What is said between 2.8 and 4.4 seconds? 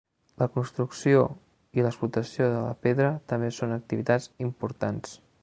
pedra també són activitats